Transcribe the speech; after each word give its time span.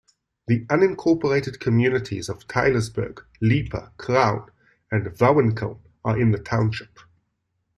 The 0.47 0.65
unincorporated 0.65 1.59
communities 1.59 2.27
of 2.27 2.47
Tylersburg, 2.47 3.23
Leeper, 3.39 3.91
Crown, 3.97 4.49
and 4.89 5.05
Vowinckel 5.15 5.79
are 6.03 6.17
in 6.19 6.31
the 6.31 6.39
township. 6.39 6.97